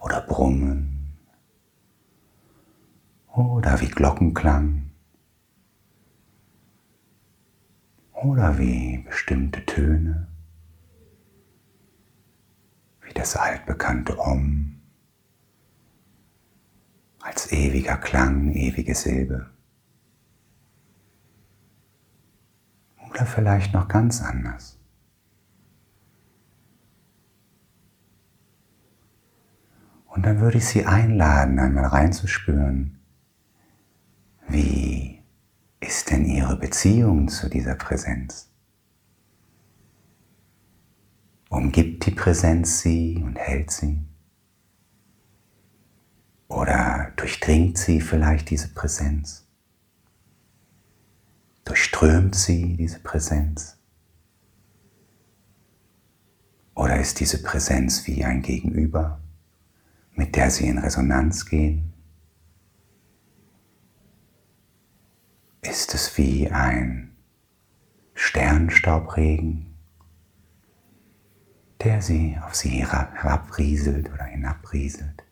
oder 0.00 0.20
Brummen 0.20 1.16
oder 3.28 3.80
wie 3.80 3.88
Glockenklang 3.88 4.87
oder 8.22 8.58
wie 8.58 8.98
bestimmte 8.98 9.64
Töne, 9.64 10.26
wie 13.02 13.14
das 13.14 13.36
altbekannte 13.36 14.18
Om 14.18 14.80
als 17.20 17.52
ewiger 17.52 17.96
Klang, 17.96 18.52
ewige 18.52 18.94
Silbe. 18.94 19.50
Oder 23.10 23.26
vielleicht 23.26 23.72
noch 23.72 23.88
ganz 23.88 24.22
anders. 24.22 24.78
Und 30.06 30.26
dann 30.26 30.40
würde 30.40 30.58
ich 30.58 30.66
Sie 30.66 30.84
einladen, 30.84 31.58
einmal 31.58 31.86
reinzuspüren, 31.86 32.98
wie 34.48 35.17
ist 35.80 36.10
denn 36.10 36.24
Ihre 36.24 36.56
Beziehung 36.56 37.28
zu 37.28 37.48
dieser 37.48 37.74
Präsenz? 37.74 38.50
Umgibt 41.48 42.04
die 42.06 42.10
Präsenz 42.10 42.80
Sie 42.80 43.22
und 43.24 43.36
hält 43.36 43.70
sie? 43.70 44.04
Oder 46.48 47.12
durchdringt 47.16 47.78
sie 47.78 48.00
vielleicht 48.00 48.50
diese 48.50 48.68
Präsenz? 48.68 49.46
Durchströmt 51.64 52.34
sie 52.34 52.76
diese 52.76 53.00
Präsenz? 53.00 53.76
Oder 56.74 56.98
ist 57.00 57.20
diese 57.20 57.42
Präsenz 57.42 58.06
wie 58.06 58.24
ein 58.24 58.40
Gegenüber, 58.40 59.20
mit 60.14 60.36
der 60.36 60.50
sie 60.50 60.68
in 60.68 60.78
Resonanz 60.78 61.44
gehen? 61.44 61.92
Ist 65.62 65.94
es 65.94 66.16
wie 66.16 66.50
ein 66.50 67.16
Sternstaubregen, 68.14 69.74
der 71.82 72.00
sie 72.00 72.38
auf 72.44 72.54
sie 72.54 72.86
herabrieselt 72.86 74.12
oder 74.12 74.24
hinabrieselt? 74.24 75.24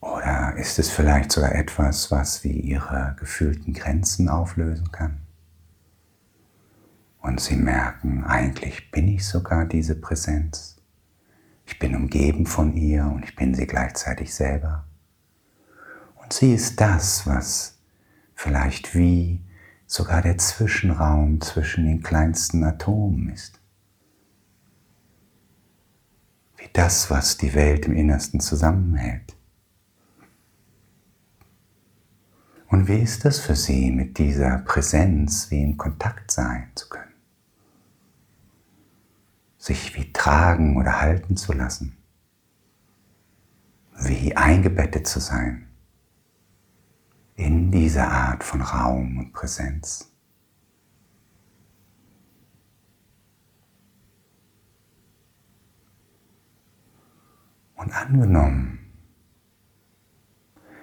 Oder 0.00 0.54
ist 0.56 0.78
es 0.78 0.90
vielleicht 0.90 1.30
sogar 1.32 1.54
etwas, 1.54 2.10
was 2.10 2.42
wie 2.42 2.60
ihre 2.60 3.16
gefühlten 3.18 3.74
Grenzen 3.74 4.28
auflösen 4.28 4.90
kann? 4.90 5.20
Und 7.20 7.40
sie 7.40 7.56
merken, 7.56 8.24
eigentlich 8.24 8.90
bin 8.90 9.08
ich 9.08 9.26
sogar 9.26 9.64
diese 9.64 9.94
Präsenz. 9.94 10.76
Ich 11.66 11.78
bin 11.78 11.94
umgeben 11.94 12.46
von 12.46 12.76
ihr 12.76 13.04
und 13.06 13.24
ich 13.24 13.36
bin 13.36 13.54
sie 13.54 13.66
gleichzeitig 13.66 14.34
selber. 14.34 14.87
Und 16.28 16.34
sie 16.34 16.52
ist 16.52 16.78
das, 16.78 17.26
was 17.26 17.78
vielleicht 18.34 18.94
wie 18.94 19.40
sogar 19.86 20.20
der 20.20 20.36
Zwischenraum 20.36 21.40
zwischen 21.40 21.86
den 21.86 22.02
kleinsten 22.02 22.62
Atomen 22.64 23.30
ist. 23.30 23.62
Wie 26.58 26.68
das, 26.74 27.10
was 27.10 27.38
die 27.38 27.54
Welt 27.54 27.86
im 27.86 27.94
Innersten 27.96 28.40
zusammenhält. 28.40 29.38
Und 32.66 32.88
wie 32.88 32.98
ist 32.98 33.24
es 33.24 33.40
für 33.40 33.56
Sie, 33.56 33.90
mit 33.90 34.18
dieser 34.18 34.58
Präsenz 34.58 35.50
wie 35.50 35.62
in 35.62 35.78
Kontakt 35.78 36.30
sein 36.30 36.70
zu 36.74 36.90
können? 36.90 37.14
Sich 39.56 39.96
wie 39.96 40.12
tragen 40.12 40.76
oder 40.76 41.00
halten 41.00 41.38
zu 41.38 41.54
lassen? 41.54 41.96
Wie 43.98 44.36
eingebettet 44.36 45.06
zu 45.06 45.20
sein 45.20 45.67
in 47.38 47.70
diese 47.70 48.04
Art 48.04 48.42
von 48.42 48.60
Raum 48.60 49.18
und 49.18 49.32
Präsenz? 49.32 50.12
Und 57.76 57.92
angenommen, 57.92 58.80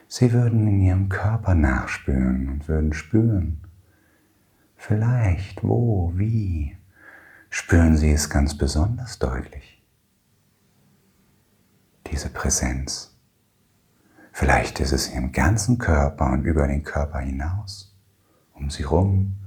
Sie 0.07 0.31
würden 0.31 0.65
in 0.65 0.79
ihrem 0.79 1.09
Körper 1.09 1.55
nachspüren 1.55 2.47
und 2.47 2.67
würden 2.69 2.93
spüren, 2.93 3.59
vielleicht, 4.77 5.61
wo, 5.61 6.13
wie, 6.15 6.77
spüren 7.49 7.97
Sie 7.97 8.13
es 8.13 8.29
ganz 8.29 8.57
besonders 8.57 9.19
deutlich, 9.19 9.85
diese 12.09 12.29
Präsenz. 12.29 13.14
Vielleicht 14.35 14.81
ist 14.81 14.91
es 14.91 15.07
im 15.07 15.31
ganzen 15.31 15.77
Körper 15.77 16.31
und 16.31 16.43
über 16.43 16.67
den 16.67 16.83
Körper 16.83 17.19
hinaus, 17.19 17.95
um 18.53 18.69
Sie 18.69 18.83
rum. 18.83 19.37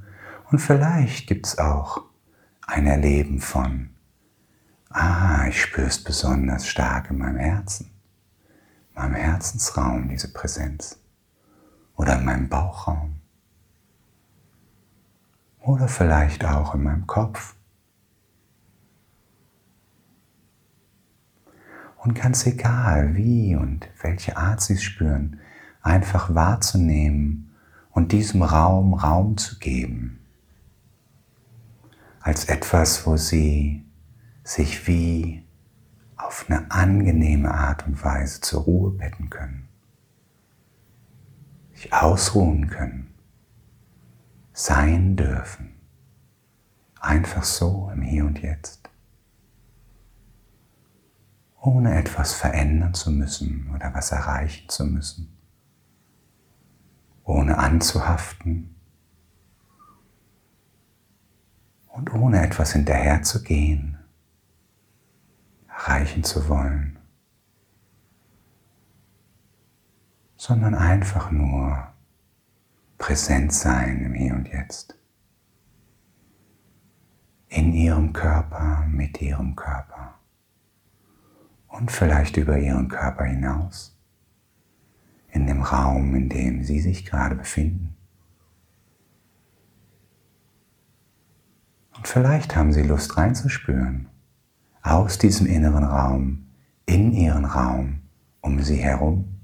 Und 0.51 0.61
vielleicht 0.61 1.27
gibt 1.27 1.47
es 1.47 1.59
auch 1.59 2.05
ein 2.67 2.87
Erleben 2.87 3.41
von, 3.41 3.91
ah, 4.89 5.47
ich 5.47 5.61
spüre 5.61 5.87
es 5.87 6.03
besonders 6.03 6.67
stark 6.67 7.11
in 7.11 7.19
meinem 7.19 7.37
Herzen 7.37 7.91
meinem 8.99 9.15
Herzensraum 9.15 10.09
diese 10.09 10.33
Präsenz 10.33 10.99
oder 11.97 12.19
in 12.19 12.25
meinem 12.25 12.49
Bauchraum 12.49 13.21
oder 15.61 15.87
vielleicht 15.87 16.45
auch 16.45 16.75
in 16.75 16.83
meinem 16.83 17.07
Kopf. 17.07 17.55
Und 22.09 22.15
ganz 22.15 22.47
egal, 22.47 23.17
wie 23.17 23.55
und 23.55 23.87
welche 24.01 24.39
Art 24.39 24.63
Sie 24.63 24.73
es 24.73 24.83
spüren, 24.83 25.41
einfach 25.83 26.35
wahrzunehmen 26.35 27.55
und 27.91 28.13
diesem 28.13 28.43
Raum 28.43 28.95
Raum 28.95 29.37
zu 29.37 29.59
geben. 29.59 30.19
Als 32.21 32.47
etwas, 32.47 33.07
wo 33.07 33.19
Sie 33.19 33.85
sich 34.43 34.87
wie 34.87 35.45
auf 36.17 36.47
eine 36.49 36.71
angenehme 36.71 37.53
Art 37.53 37.87
und 37.87 38.03
Weise 38.03 38.41
zur 38.41 38.63
Ruhe 38.63 38.91
betten 38.91 39.29
können, 39.29 39.69
sich 41.75 41.93
ausruhen 41.93 42.69
können, 42.71 43.13
sein 44.55 45.15
dürfen, 45.15 45.75
einfach 47.01 47.45
so 47.45 47.91
im 47.93 48.01
Hier 48.01 48.25
und 48.25 48.41
Jetzt, 48.41 48.78
ohne 51.61 51.99
etwas 51.99 52.35
verändern 52.35 52.95
zu 52.95 53.11
müssen 53.11 53.71
oder 53.75 53.93
was 53.95 54.13
erreichen 54.13 54.69
zu 54.69 54.85
müssen, 54.85 55.37
ohne 57.25 57.59
anzuhaften. 57.59 58.75
Und 61.89 62.15
ohne 62.15 62.43
etwas 62.43 62.75
hinterherzugehen. 62.75 63.99
Erreichen 65.67 66.25
zu 66.25 66.49
wollen, 66.49 66.99
sondern 70.37 70.75
einfach 70.75 71.31
nur 71.31 71.89
präsent 72.99 73.53
sein 73.53 74.05
im 74.05 74.15
Hier 74.15 74.35
und 74.35 74.49
Jetzt. 74.49 74.97
In 77.49 77.73
ihrem 77.73 78.13
Körper, 78.13 78.85
mit 78.89 79.23
ihrem 79.23 79.57
Körper 79.57 80.18
und 81.79 81.91
vielleicht 81.91 82.37
über 82.37 82.59
ihren 82.59 82.89
Körper 82.89 83.25
hinaus, 83.25 83.97
in 85.31 85.47
dem 85.47 85.63
Raum, 85.63 86.15
in 86.15 86.29
dem 86.29 86.65
sie 86.65 86.81
sich 86.81 87.05
gerade 87.05 87.37
befinden. 87.37 87.97
Und 91.97 92.07
vielleicht 92.07 92.57
haben 92.57 92.73
sie 92.73 92.83
Lust 92.83 93.17
reinzuspüren 93.17 94.09
aus 94.83 95.19
diesem 95.19 95.47
inneren 95.47 95.85
Raum 95.85 96.47
in 96.87 97.13
ihren 97.13 97.45
Raum 97.45 98.01
um 98.41 98.63
sie 98.63 98.77
herum 98.77 99.41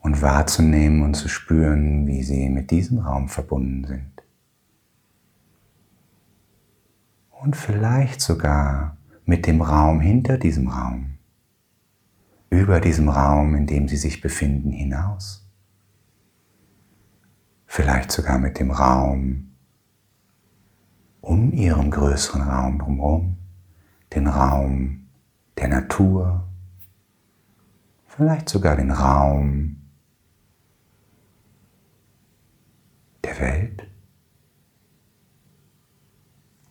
und 0.00 0.20
wahrzunehmen 0.20 1.02
und 1.02 1.14
zu 1.14 1.28
spüren, 1.28 2.06
wie 2.06 2.22
sie 2.22 2.50
mit 2.50 2.70
diesem 2.70 2.98
Raum 2.98 3.28
verbunden 3.28 3.86
sind. 3.86 4.22
Und 7.30 7.56
vielleicht 7.56 8.20
sogar 8.20 8.96
mit 9.24 9.46
dem 9.46 9.62
Raum 9.62 10.00
hinter 10.00 10.38
diesem 10.38 10.68
Raum, 10.68 11.18
über 12.50 12.80
diesem 12.80 13.08
Raum, 13.08 13.54
in 13.54 13.66
dem 13.66 13.88
sie 13.88 13.96
sich 13.96 14.20
befinden, 14.20 14.70
hinaus. 14.70 15.48
Vielleicht 17.66 18.12
sogar 18.12 18.38
mit 18.38 18.60
dem 18.60 18.70
Raum 18.70 19.50
um 21.20 21.52
ihren 21.52 21.90
größeren 21.90 22.42
Raum 22.42 22.78
drumherum, 22.78 23.38
den 24.14 24.26
Raum 24.26 25.08
der 25.56 25.68
Natur, 25.68 26.46
vielleicht 28.06 28.48
sogar 28.48 28.76
den 28.76 28.90
Raum 28.90 29.76
der 33.24 33.40
Welt, 33.40 33.88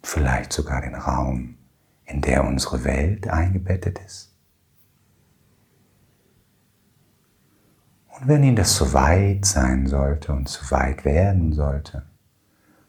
vielleicht 0.04 0.54
sogar 0.54 0.82
den 0.82 0.96
Raum, 0.96 1.58
in 2.06 2.22
der 2.22 2.46
unsere 2.46 2.84
Welt 2.84 3.28
eingebettet 3.28 4.00
ist. 4.06 4.34
Und 8.08 8.28
wenn 8.28 8.44
Ihnen 8.44 8.56
das 8.56 8.76
zu 8.76 8.94
weit 8.94 9.46
sein 9.46 9.88
sollte 9.88 10.34
und 10.34 10.48
zu 10.48 10.70
weit 10.72 11.04
werden 11.04 11.54
sollte, 11.54 12.04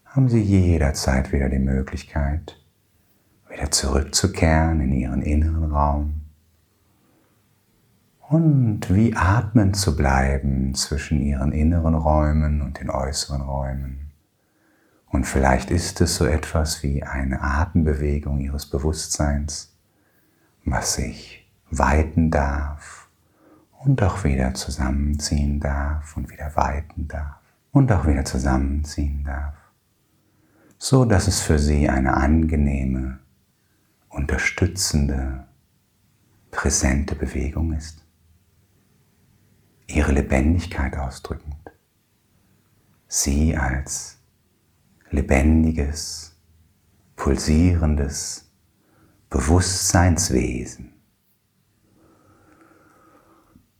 haben 0.04 0.28
Sie 0.28 0.40
jederzeit 0.40 1.32
wieder 1.32 1.48
die 1.48 1.58
Möglichkeit, 1.58 2.60
wieder 3.48 3.70
zurückzukehren 3.70 4.80
in 4.80 4.92
Ihren 4.92 5.22
inneren 5.22 5.72
Raum 5.72 6.24
und 8.28 8.94
wie 8.94 9.14
atmend 9.16 9.76
zu 9.76 9.96
bleiben 9.96 10.74
zwischen 10.74 11.20
Ihren 11.20 11.52
inneren 11.52 11.94
Räumen 11.94 12.62
und 12.62 12.80
den 12.80 12.90
äußeren 12.90 13.42
Räumen. 13.42 14.03
Und 15.14 15.24
vielleicht 15.24 15.70
ist 15.70 16.00
es 16.00 16.16
so 16.16 16.26
etwas 16.26 16.82
wie 16.82 17.02
eine 17.02 17.40
Atembewegung 17.40 18.40
Ihres 18.40 18.66
Bewusstseins, 18.66 19.72
was 20.64 20.94
sich 20.94 21.50
weiten 21.70 22.30
darf 22.30 23.08
und 23.84 24.02
auch 24.02 24.24
wieder 24.24 24.54
zusammenziehen 24.54 25.60
darf 25.60 26.16
und 26.16 26.30
wieder 26.30 26.54
weiten 26.56 27.08
darf 27.08 27.38
und 27.72 27.90
auch 27.92 28.06
wieder 28.06 28.24
zusammenziehen 28.24 29.24
darf 29.24 29.54
so 30.84 31.06
dass 31.06 31.28
es 31.28 31.40
für 31.40 31.58
sie 31.58 31.88
eine 31.88 32.12
angenehme, 32.12 33.18
unterstützende, 34.10 35.46
präsente 36.50 37.14
Bewegung 37.14 37.72
ist. 37.72 38.04
Ihre 39.86 40.12
Lebendigkeit 40.12 40.94
ausdrückend. 40.98 41.56
Sie 43.08 43.56
als 43.56 44.13
lebendiges, 45.14 46.36
pulsierendes 47.16 48.50
Bewusstseinswesen. 49.30 50.92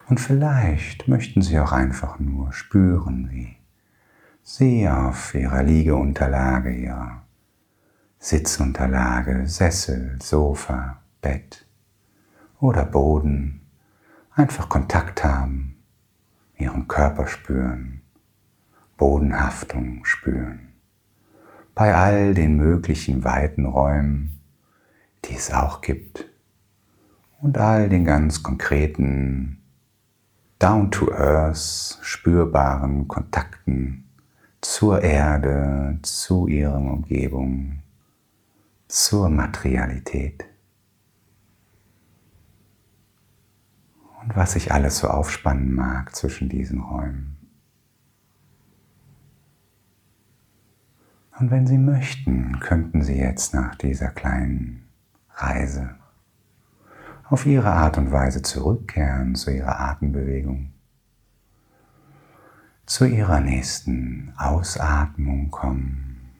Und 0.06 0.20
vielleicht 0.20 1.08
möchten 1.08 1.42
Sie 1.42 1.58
auch 1.58 1.72
einfach 1.72 2.18
nur 2.18 2.52
spüren, 2.52 3.30
wie 3.30 3.56
Sie 4.42 4.88
auf 4.88 5.34
Ihrer 5.34 5.62
Liegeunterlage, 5.62 6.72
Ihrer 6.74 7.22
Sitzunterlage, 8.18 9.46
Sessel, 9.46 10.18
Sofa, 10.22 11.02
Bett 11.20 11.66
oder 12.60 12.84
Boden 12.84 13.62
einfach 14.30 14.68
Kontakt 14.68 15.24
haben, 15.24 15.82
Ihren 16.56 16.86
Körper 16.86 17.26
spüren, 17.26 18.02
Bodenhaftung 18.96 20.04
spüren. 20.04 20.73
Bei 21.74 21.94
all 21.94 22.34
den 22.34 22.56
möglichen 22.56 23.24
weiten 23.24 23.66
Räumen, 23.66 24.40
die 25.24 25.34
es 25.34 25.52
auch 25.52 25.80
gibt 25.80 26.26
und 27.40 27.58
all 27.58 27.88
den 27.88 28.04
ganz 28.04 28.42
konkreten, 28.42 29.60
down-to-earth 30.60 31.98
spürbaren 32.00 33.08
Kontakten, 33.08 34.08
zur 34.60 35.02
Erde, 35.02 35.98
zu 36.02 36.46
ihrer 36.46 36.76
Umgebung, 36.76 37.82
zur 38.88 39.28
Materialität. 39.28 40.46
Und 44.22 44.36
was 44.36 44.52
sich 44.52 44.72
alles 44.72 44.98
so 44.98 45.08
aufspannen 45.08 45.74
mag 45.74 46.14
zwischen 46.16 46.48
diesen 46.48 46.80
Räumen. 46.80 47.33
Und 51.38 51.50
wenn 51.50 51.66
Sie 51.66 51.78
möchten, 51.78 52.60
könnten 52.60 53.02
Sie 53.02 53.18
jetzt 53.18 53.54
nach 53.54 53.74
dieser 53.74 54.08
kleinen 54.08 54.88
Reise 55.34 55.96
auf 57.24 57.46
Ihre 57.46 57.72
Art 57.72 57.98
und 57.98 58.12
Weise 58.12 58.42
zurückkehren 58.42 59.34
zu 59.34 59.50
Ihrer 59.50 59.80
Atembewegung 59.80 60.74
zu 62.86 63.06
ihrer 63.06 63.40
nächsten 63.40 64.34
Ausatmung 64.36 65.50
kommen, 65.50 66.32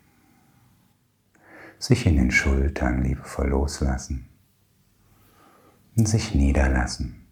sich 1.79 2.07
in 2.07 2.17
den 2.17 2.31
Schultern 2.31 3.03
liebevoll 3.03 3.49
loslassen 3.49 4.29
und 5.97 6.07
sich 6.07 6.35
niederlassen 6.35 7.27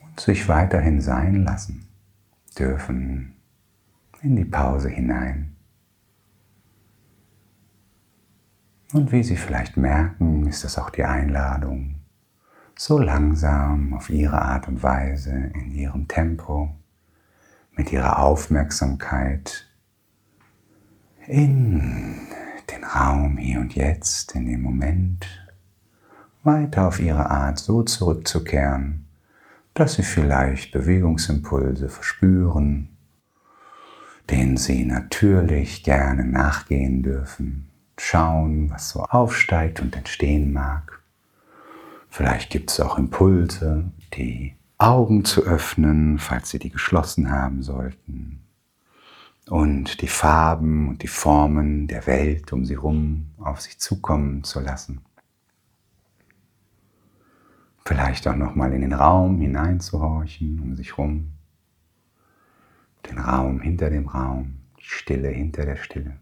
und 0.00 0.20
sich 0.20 0.48
weiterhin 0.48 1.00
sein 1.00 1.44
lassen 1.44 1.88
dürfen 2.58 3.34
in 4.22 4.36
die 4.36 4.44
Pause 4.44 4.88
hinein. 4.88 5.56
Und 8.92 9.12
wie 9.12 9.22
Sie 9.22 9.36
vielleicht 9.36 9.76
merken, 9.76 10.46
ist 10.46 10.64
das 10.64 10.76
auch 10.76 10.90
die 10.90 11.04
Einladung, 11.04 11.96
so 12.76 12.98
langsam 12.98 13.94
auf 13.94 14.10
Ihre 14.10 14.42
Art 14.42 14.66
und 14.66 14.82
Weise, 14.82 15.52
in 15.54 15.70
Ihrem 15.70 16.08
Tempo, 16.08 16.74
mit 17.80 17.92
ihrer 17.92 18.18
Aufmerksamkeit 18.18 19.66
in 21.26 21.80
den 22.70 22.84
Raum 22.84 23.38
hier 23.38 23.60
und 23.60 23.74
jetzt, 23.74 24.34
in 24.34 24.44
den 24.44 24.60
Moment, 24.60 25.26
weiter 26.42 26.88
auf 26.88 27.00
ihre 27.00 27.30
Art 27.30 27.58
so 27.58 27.82
zurückzukehren, 27.82 29.06
dass 29.72 29.94
sie 29.94 30.02
vielleicht 30.02 30.72
Bewegungsimpulse 30.72 31.88
verspüren, 31.88 32.90
denen 34.28 34.58
sie 34.58 34.84
natürlich 34.84 35.82
gerne 35.82 36.26
nachgehen 36.26 37.02
dürfen, 37.02 37.69
schauen, 38.00 38.70
was 38.70 38.90
so 38.90 39.02
aufsteigt 39.02 39.80
und 39.80 39.94
entstehen 39.94 40.52
mag. 40.52 41.02
Vielleicht 42.08 42.50
gibt 42.50 42.70
es 42.70 42.80
auch 42.80 42.98
Impulse, 42.98 43.84
die 44.14 44.56
Augen 44.78 45.24
zu 45.24 45.42
öffnen, 45.42 46.18
falls 46.18 46.50
Sie 46.50 46.58
die 46.58 46.70
geschlossen 46.70 47.30
haben 47.30 47.62
sollten. 47.62 48.40
Und 49.48 50.00
die 50.00 50.08
Farben 50.08 50.88
und 50.88 51.02
die 51.02 51.08
Formen 51.08 51.86
der 51.86 52.06
Welt 52.06 52.52
um 52.52 52.64
Sie 52.64 52.74
herum 52.74 53.26
auf 53.38 53.60
sich 53.60 53.78
zukommen 53.78 54.44
zu 54.44 54.60
lassen. 54.60 55.02
Vielleicht 57.84 58.26
auch 58.26 58.36
nochmal 58.36 58.72
in 58.72 58.80
den 58.80 58.92
Raum 58.92 59.40
hineinzuhorchen, 59.40 60.60
um 60.60 60.74
sich 60.74 60.96
herum. 60.96 61.32
Den 63.08 63.18
Raum 63.18 63.60
hinter 63.60 63.90
dem 63.90 64.08
Raum, 64.08 64.60
die 64.78 64.84
Stille 64.84 65.28
hinter 65.28 65.64
der 65.64 65.76
Stille. 65.76 66.16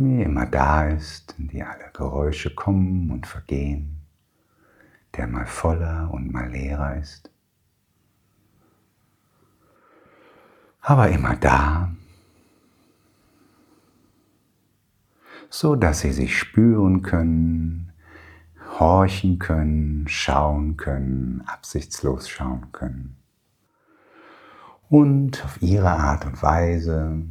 Wie 0.00 0.22
immer 0.22 0.46
da 0.46 0.88
ist, 0.88 1.34
in 1.38 1.48
die 1.48 1.62
alle 1.62 1.90
Geräusche 1.92 2.54
kommen 2.54 3.10
und 3.10 3.26
vergehen 3.26 4.00
der 5.16 5.26
mal 5.26 5.46
voller 5.46 6.10
und 6.12 6.32
mal 6.32 6.50
leerer 6.50 6.96
ist. 6.96 7.30
Aber 10.80 11.10
immer 11.10 11.36
da, 11.36 11.92
so 15.50 15.76
dass 15.76 16.00
sie 16.00 16.12
sich 16.12 16.38
spüren 16.38 17.02
können, 17.02 17.92
horchen 18.78 19.38
können, 19.38 20.08
schauen 20.08 20.76
können, 20.76 21.42
absichtslos 21.46 22.28
schauen 22.28 22.72
können. 22.72 23.16
Und 24.88 25.44
auf 25.44 25.60
ihre 25.60 25.90
Art 25.90 26.24
und 26.24 26.42
Weise 26.42 27.24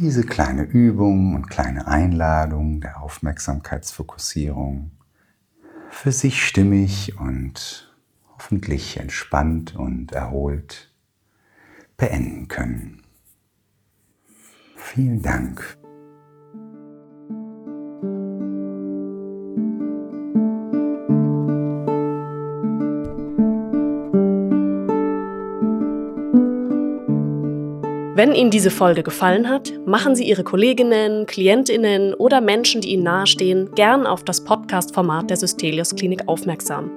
diese 0.00 0.24
kleine 0.24 0.62
Übung 0.62 1.34
und 1.34 1.48
kleine 1.48 1.86
Einladung 1.86 2.80
der 2.80 3.02
Aufmerksamkeitsfokussierung 3.02 4.90
für 5.90 6.12
sich 6.12 6.44
stimmig 6.44 7.18
und 7.18 7.94
hoffentlich 8.34 8.98
entspannt 8.98 9.76
und 9.76 10.12
erholt 10.12 10.92
beenden 11.96 12.48
können. 12.48 13.02
Vielen 14.76 15.22
Dank. 15.22 15.78
Wenn 28.16 28.32
Ihnen 28.32 28.52
diese 28.52 28.70
Folge 28.70 29.02
gefallen 29.02 29.48
hat, 29.48 29.72
machen 29.86 30.14
Sie 30.14 30.22
Ihre 30.22 30.44
Kolleginnen, 30.44 31.26
Klientinnen 31.26 32.14
oder 32.14 32.40
Menschen, 32.40 32.80
die 32.80 32.92
Ihnen 32.92 33.02
nahestehen, 33.02 33.72
gern 33.74 34.06
auf 34.06 34.22
das 34.22 34.44
Podcast-Format 34.44 35.30
der 35.30 35.36
Systelius 35.36 35.96
Klinik 35.96 36.28
aufmerksam. 36.28 36.92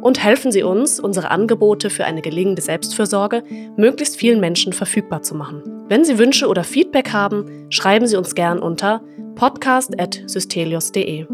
Und 0.00 0.24
helfen 0.24 0.52
Sie 0.52 0.62
uns, 0.62 0.98
unsere 0.98 1.30
Angebote 1.30 1.90
für 1.90 2.06
eine 2.06 2.22
gelingende 2.22 2.62
Selbstfürsorge 2.62 3.42
möglichst 3.76 4.16
vielen 4.16 4.40
Menschen 4.40 4.72
verfügbar 4.72 5.20
zu 5.20 5.34
machen. 5.34 5.62
Wenn 5.88 6.02
Sie 6.02 6.16
Wünsche 6.16 6.48
oder 6.48 6.64
Feedback 6.64 7.12
haben, 7.12 7.66
schreiben 7.68 8.06
Sie 8.06 8.16
uns 8.16 8.34
gern 8.34 8.58
unter 8.58 9.02
podcast.systelius.de. 9.34 11.26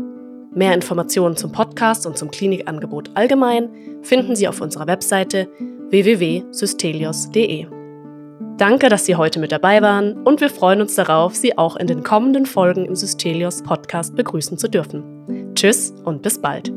Mehr 0.53 0.75
Informationen 0.75 1.37
zum 1.37 1.53
Podcast 1.53 2.05
und 2.05 2.19
zum 2.19 2.33
Klinikangebot 2.33 3.11
allgemein 3.14 3.71
finden 4.03 4.35
Sie 4.35 4.49
auf 4.49 4.61
unserer 4.61 4.88
Webseite 4.88 5.47
www.systelios.de. 5.90 7.80
Danke, 8.61 8.90
dass 8.90 9.07
Sie 9.07 9.16
heute 9.16 9.40
mit 9.40 9.53
dabei 9.53 9.81
waren 9.81 10.23
und 10.25 10.42
wir 10.42 10.51
freuen 10.51 10.83
uns 10.83 10.94
darauf, 10.94 11.35
Sie 11.35 11.57
auch 11.57 11.77
in 11.77 11.87
den 11.87 12.03
kommenden 12.03 12.44
Folgen 12.44 12.85
im 12.85 12.94
Systelios 12.94 13.62
Podcast 13.62 14.14
begrüßen 14.16 14.59
zu 14.59 14.68
dürfen. 14.68 15.55
Tschüss 15.55 15.94
und 16.05 16.20
bis 16.20 16.38
bald. 16.38 16.70